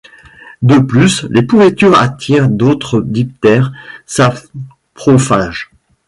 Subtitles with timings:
[0.63, 3.71] De plus, les pourritures attirent d'autres diptères
[4.07, 5.69] saprophages.